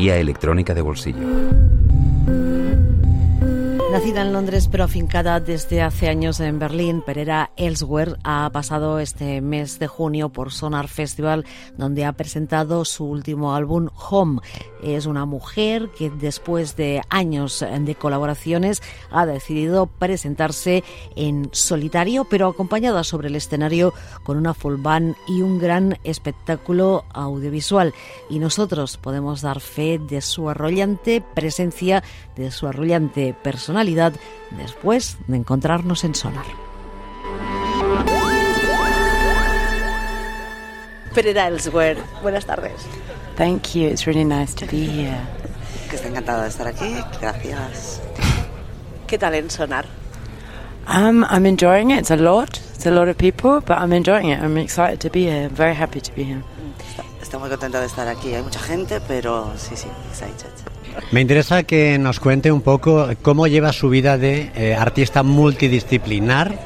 [0.00, 1.18] guía electrónica de bolsillo.
[3.90, 9.40] Nacida en Londres pero afincada desde hace años en Berlín, Pereira Elsewhere ha pasado este
[9.40, 11.44] mes de junio por Sonar Festival,
[11.76, 14.42] donde ha presentado su último álbum Home.
[14.80, 18.80] Es una mujer que después de años de colaboraciones
[19.10, 20.84] ha decidido presentarse
[21.16, 27.04] en solitario, pero acompañada sobre el escenario con una full band y un gran espectáculo
[27.12, 27.92] audiovisual.
[28.30, 32.04] Y nosotros podemos dar fe de su arrollante presencia,
[32.36, 33.34] de su arrollante
[33.80, 34.12] personalidad
[34.50, 36.44] después de encontrarnos en Sonar.
[41.14, 42.86] Pereira Elsewhere, buenas tardes.
[43.36, 45.18] Thank you, it's really nice to be here.
[45.88, 48.02] Que está encantada de estar aquí, gracias.
[49.06, 49.86] ¿Qué tal en Sonar?
[50.86, 52.00] Um, I'm enjoying it.
[52.00, 52.60] It's a lot.
[52.74, 54.40] It's a lot of people, but I'm enjoying it.
[54.40, 55.46] I'm excited to be here.
[55.46, 56.42] I'm very happy to be here.
[57.30, 58.34] Está muy contenta de estar aquí.
[58.34, 59.86] Hay mucha gente, pero sí, sí.
[61.12, 66.58] Me interesa que nos cuente un poco cómo lleva su vida de eh, artista multidisciplinar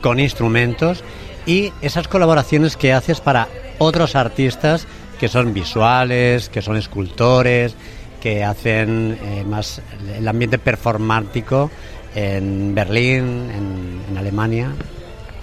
[0.00, 1.04] con instrumentos
[1.46, 3.46] y esas colaboraciones que haces para
[3.78, 4.88] otros artistas
[5.20, 7.76] que son visuales, que son escultores,
[8.20, 9.80] que hacen eh, más
[10.12, 11.70] el ambiente performático
[12.16, 14.72] en Berlín, en Alemania.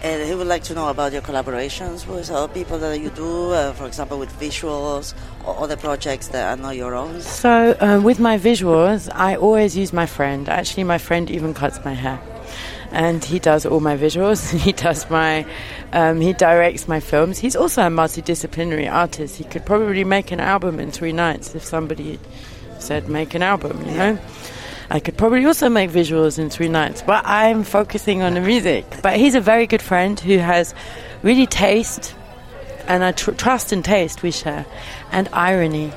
[0.05, 3.49] And he would like to know about your collaborations with other people that you do,
[3.53, 7.21] uh, for example, with visuals or other projects that are not your own.
[7.21, 10.47] So, um, with my visuals, I always use my friend.
[10.47, 12.21] Actually, my friend even cuts my hair.
[12.91, 14.53] And he does all my visuals.
[14.65, 15.43] He does my,
[15.91, 17.39] um, he directs my films.
[17.39, 19.37] He's also a multidisciplinary artist.
[19.37, 22.19] He could probably make an album in three nights if somebody
[22.77, 24.19] said make an album, you know.
[24.89, 28.85] I could probably also make visuals in three nights, but I'm focusing on the music.
[29.01, 30.75] But he's a very good friend who has
[31.23, 32.15] really taste,
[32.87, 34.65] and I tr- trust and taste we share,
[35.11, 35.91] and irony.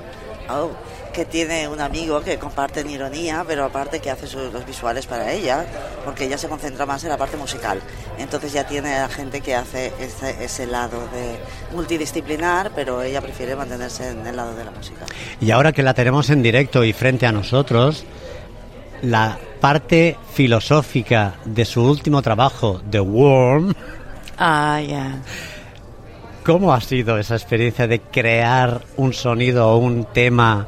[0.48, 0.74] Oh,
[1.12, 5.32] que tiene un amigo que comparten ironía, pero aparte que hace sus, los visuales para
[5.32, 5.66] ella,
[6.04, 7.80] porque ella se concentra más en la parte musical.
[8.18, 11.36] Entonces ya tiene a gente que hace ese, ese lado de
[11.74, 15.06] multidisciplinar, pero ella prefiere mantenerse en el lado de la música.
[15.40, 18.04] Y ahora que la tenemos en directo y frente a nosotros,
[19.02, 23.74] la parte filosófica de su último trabajo, The Worm.
[24.38, 25.22] Ah, yeah.
[26.44, 30.66] ¿Cómo ha sido esa experiencia de crear un sonido o un tema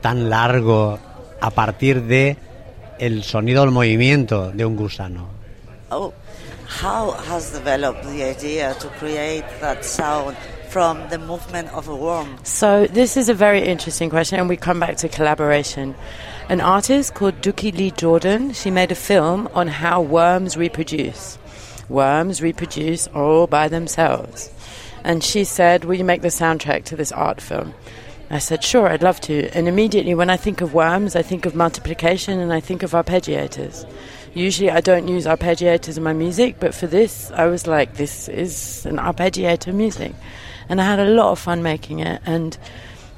[0.00, 0.98] tan largo
[1.40, 2.36] a partir de
[2.98, 5.39] el sonido o el movimiento de un gusano?
[5.92, 6.14] Oh,
[6.66, 10.36] how has developed the idea to create that sound
[10.68, 12.38] from the movement of a worm?
[12.44, 15.96] So this is a very interesting question, and we come back to collaboration.
[16.48, 21.38] An artist called Dookie Lee Jordan, she made a film on how worms reproduce.
[21.88, 24.50] Worms reproduce all by themselves.
[25.02, 27.74] And she said, Will you make the soundtrack to this art film?
[28.30, 29.50] I said, Sure, I'd love to.
[29.56, 32.92] And immediately, when I think of worms, I think of multiplication and I think of
[32.92, 33.90] arpeggiators.
[34.34, 38.28] Usually, I don't use arpeggiators in my music, but for this, I was like, This
[38.28, 40.12] is an arpeggiator music.
[40.68, 42.22] And I had a lot of fun making it.
[42.24, 42.56] And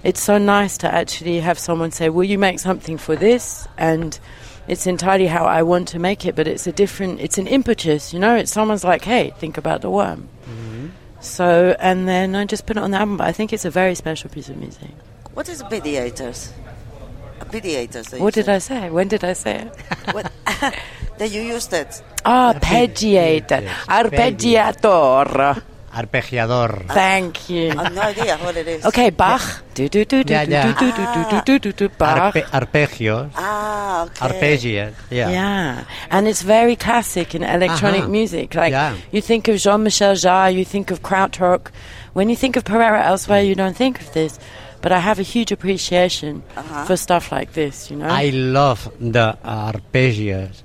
[0.03, 3.69] it's so nice to actually have someone say, Will you make something for this?
[3.77, 4.19] And
[4.67, 8.15] it's entirely how I want to make it, but it's a different, it's an impetus,
[8.15, 8.35] you know?
[8.35, 10.29] It's someone's like, Hey, think about the worm.
[10.47, 10.89] Mm-hmm.
[11.21, 13.71] So, and then I just put it on the album, but I think it's a
[13.71, 14.91] very special piece of music.
[15.35, 16.53] What is pediators?
[17.51, 18.13] Pediators.
[18.13, 18.55] What did said.
[18.55, 18.91] I say?
[18.91, 19.73] When did I say it?
[21.19, 22.03] That you used it.
[22.25, 23.63] Ah, arpeggiator.
[23.63, 25.63] yes, Arpeggiator.
[25.93, 26.87] Arpegiador.
[26.89, 27.71] Thank you.
[27.71, 28.85] I have no idea what it is.
[28.87, 29.63] Okay, Bach.
[29.75, 30.73] Do do do do Yeah, do yeah.
[30.73, 32.33] do do do do do do Bach.
[32.35, 33.31] Arpe- arpegios.
[33.37, 34.27] Ah, okay.
[34.29, 34.95] Arpeggia.
[35.11, 35.31] Yeah.
[35.31, 38.09] Yeah, and it's very classic in electronic Uh-huh.
[38.09, 38.55] music.
[38.55, 38.97] Like Yeah.
[39.13, 41.71] you think of Jean-Michel Jarre, you think of Krautrock.
[42.15, 44.39] When you think of Pereira elsewhere, you don't think of this.
[44.83, 46.85] But I have a huge appreciation Uh-huh.
[46.85, 47.91] for stuff like this.
[47.91, 48.09] You know.
[48.09, 50.63] I love the arpeggios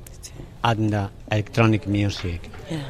[0.64, 2.50] and the electronic music.
[2.70, 2.82] yeah.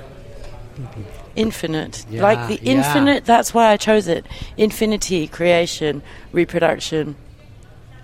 [1.36, 2.72] Infinite, Yeah, like the yeah.
[2.76, 3.26] infinite.
[3.26, 4.26] That's why I chose it.
[4.58, 6.02] Infinity, creation,
[6.32, 7.16] reproduction.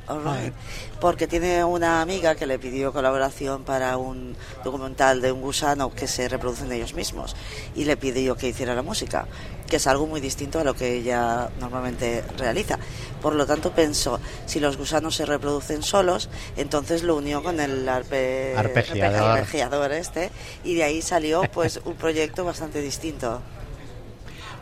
[0.08, 0.54] All right.
[1.00, 6.08] Porque tiene una amiga que le pidió colaboración para un documental de un gusano que
[6.08, 7.36] se reproducen ellos mismos
[7.76, 9.28] y le pidió que hiciera la música,
[9.68, 12.78] que es algo muy distinto a lo que ella normalmente realiza.
[13.22, 17.88] Por lo tanto, pensó, si los gusanos se reproducen solos, entonces lo unió con el
[17.88, 19.38] arpe- Arpegiador.
[19.40, 20.32] arpegiador este
[20.66, 23.42] y de ahí salió pues un proyecto bastante distinto.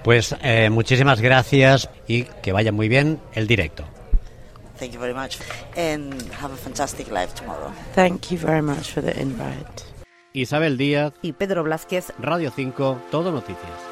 [0.03, 3.85] Pues eh, muchísimas gracias y que vaya muy bien el directo.
[4.81, 5.37] Thank you very much
[5.77, 7.71] and have a fantastic life tomorrow.
[7.93, 9.83] Thank you very much for the invite.
[10.33, 13.90] Isabel Díaz, Y Pedro Blázquez Radio 5, Todo Noticias.